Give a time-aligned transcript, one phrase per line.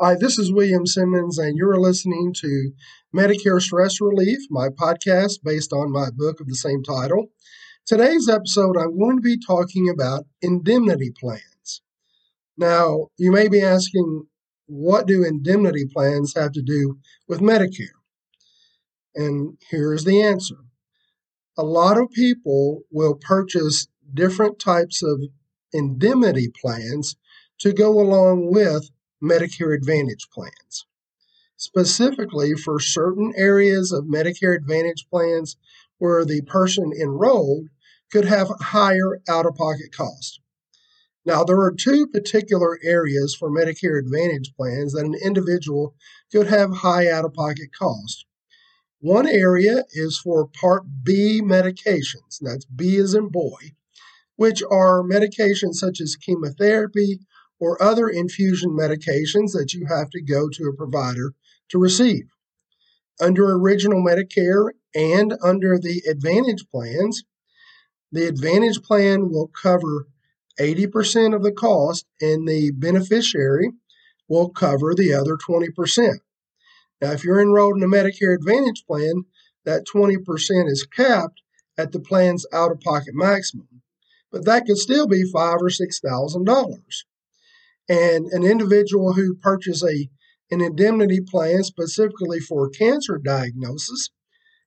[0.00, 2.70] Hi, this is William Simmons, and you're listening to
[3.12, 7.32] Medicare Stress Relief, my podcast based on my book of the same title.
[7.84, 11.82] Today's episode, I'm going to be talking about indemnity plans.
[12.56, 14.28] Now, you may be asking,
[14.66, 17.98] what do indemnity plans have to do with Medicare?
[19.16, 20.58] And here's the answer
[21.56, 25.22] a lot of people will purchase different types of
[25.72, 27.16] indemnity plans
[27.58, 28.90] to go along with
[29.22, 30.86] Medicare Advantage plans.
[31.56, 35.56] Specifically, for certain areas of Medicare Advantage plans
[35.98, 37.68] where the person enrolled
[38.12, 40.40] could have higher out of pocket costs.
[41.24, 45.94] Now, there are two particular areas for Medicare Advantage plans that an individual
[46.32, 48.24] could have high out of pocket costs.
[49.00, 53.74] One area is for Part B medications, that's B as in boy,
[54.36, 57.20] which are medications such as chemotherapy,
[57.60, 61.34] or other infusion medications that you have to go to a provider
[61.68, 62.28] to receive.
[63.20, 67.24] Under original Medicare and under the Advantage plans,
[68.12, 70.06] the Advantage plan will cover
[70.58, 73.72] 80% of the cost, and the beneficiary
[74.28, 76.18] will cover the other 20%.
[77.00, 79.24] Now, if you're enrolled in a Medicare Advantage plan,
[79.64, 81.42] that 20% is capped
[81.76, 83.82] at the plan's out of pocket maximum,
[84.32, 87.04] but that could still be five or six thousand dollars.
[87.88, 90.08] And an individual who purchased a,
[90.50, 94.10] an indemnity plan specifically for cancer diagnosis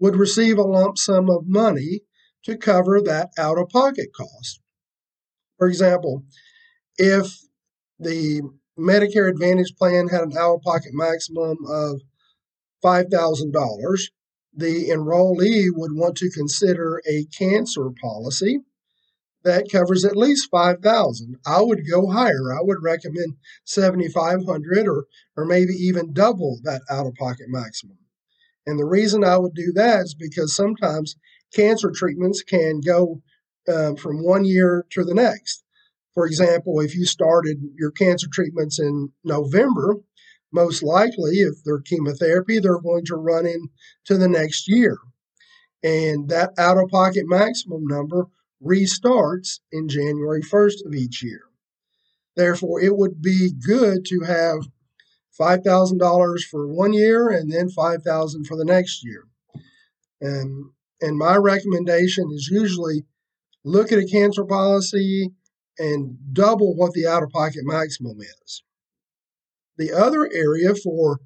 [0.00, 2.00] would receive a lump sum of money
[2.44, 4.60] to cover that out of pocket cost.
[5.58, 6.24] For example,
[6.98, 7.38] if
[7.98, 8.42] the
[8.78, 12.00] Medicare Advantage plan had an out of pocket maximum of
[12.84, 14.10] $5,000,
[14.56, 18.60] the enrollee would want to consider a cancer policy
[19.44, 22.52] that covers at least 5000 i would go higher.
[22.52, 25.06] I would recommend 7500 or
[25.36, 27.98] or maybe even double that out of pocket maximum.
[28.66, 31.16] And the reason i would do that is because sometimes
[31.54, 33.22] cancer treatments can go
[33.72, 35.62] um, from one year to the next.
[36.14, 39.96] For example if you started your cancer treatments in november
[40.52, 44.98] most likely if they're chemotherapy they're going to run into the next year.
[45.82, 48.28] And that out of pocket maximum number
[48.64, 51.42] restarts in January 1st of each year.
[52.36, 54.58] Therefore, it would be good to have
[55.38, 59.24] $5,000 for one year and then 5000 for the next year.
[60.20, 60.70] And,
[61.00, 63.04] and my recommendation is usually
[63.64, 65.30] look at a cancer policy
[65.78, 68.62] and double what the out of pocket maximum is.
[69.76, 71.18] The other area for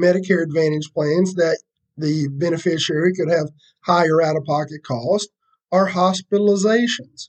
[0.00, 1.58] Medicare Advantage plans that
[1.96, 3.48] the beneficiary could have
[3.80, 5.28] higher out of pocket cost
[5.72, 7.28] are hospitalizations.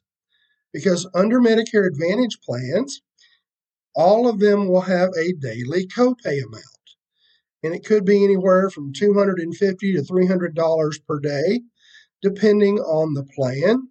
[0.73, 3.01] Because under Medicare Advantage plans,
[3.95, 6.63] all of them will have a daily copay amount.
[7.63, 11.61] And it could be anywhere from $250 to $300 per day,
[12.21, 13.89] depending on the plan.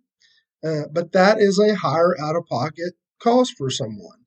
[0.65, 4.19] Uh, but that is a higher out of pocket cost for someone.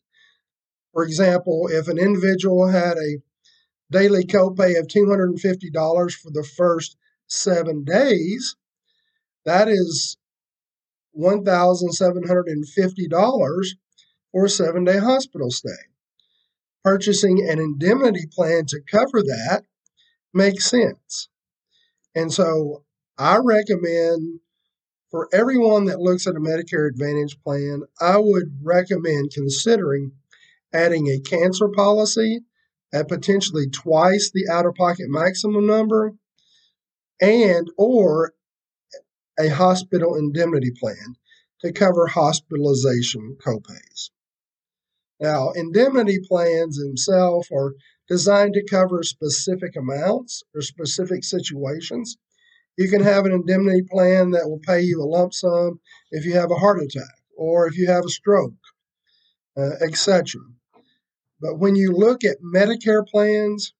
[0.94, 3.22] For example, if an individual had a
[3.92, 6.98] daily copay of $250 for the first
[7.28, 8.56] seven days,
[9.50, 10.16] that is
[11.20, 13.66] $1,750
[14.32, 15.70] for a seven day hospital stay.
[16.84, 19.64] Purchasing an indemnity plan to cover that
[20.34, 21.30] makes sense.
[22.16, 22.86] And so
[23.18, 24.40] I recommend
[25.10, 30.12] for everyone that looks at a Medicare Advantage plan, I would recommend considering
[30.72, 32.42] adding a cancer policy
[32.94, 36.14] at potentially twice the out of pocket maximum number
[37.20, 38.34] and or
[39.40, 41.16] a hospital indemnity plan
[41.62, 44.10] to cover hospitalization copays.
[45.20, 47.74] Now, indemnity plans themselves are
[48.08, 52.18] designed to cover specific amounts or specific situations.
[52.78, 55.80] You can have an indemnity plan that will pay you a lump sum
[56.12, 58.54] if you have a heart attack or if you have a stroke,
[59.58, 60.42] uh, etc.
[61.42, 63.74] But when you look at Medicare plans,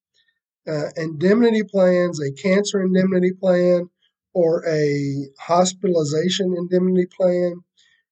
[0.68, 3.90] uh, indemnity plans, a cancer indemnity plan,
[4.34, 7.56] or a hospitalization indemnity plan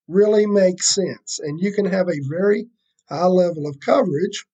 [0.07, 1.39] really makes sense.
[1.39, 2.67] And you can have a very
[3.09, 4.45] high level of coverage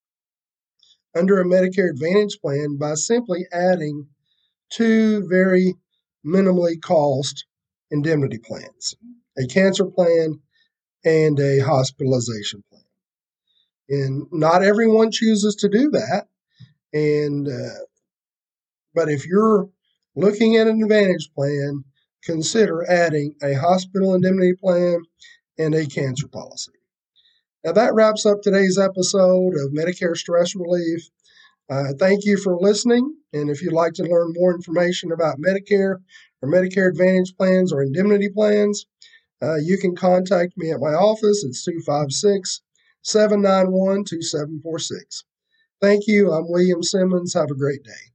[1.16, 4.08] under a Medicare Advantage plan by simply adding
[4.72, 5.76] two very
[6.26, 7.46] minimally cost
[7.92, 8.96] indemnity plans
[9.38, 10.40] a cancer plan
[11.06, 12.82] and a hospitalization plan.
[13.90, 16.28] And not everyone chooses to do that.
[16.94, 17.84] And, uh,
[18.94, 19.70] but if you're
[20.16, 21.84] looking at an advantage plan,
[22.24, 25.04] consider adding a hospital indemnity plan
[25.58, 26.72] and a cancer policy.
[27.64, 31.10] Now, that wraps up today's episode of Medicare Stress Relief.
[31.70, 33.16] Uh, thank you for listening.
[33.32, 35.98] And if you'd like to learn more information about Medicare
[36.42, 38.86] or Medicare Advantage plans or indemnity plans,
[39.42, 41.44] uh, you can contact me at my office.
[41.44, 42.62] It's 256
[43.02, 45.24] 791 2746.
[45.82, 46.32] Thank you.
[46.32, 47.34] I'm William Simmons.
[47.34, 48.13] Have a great day.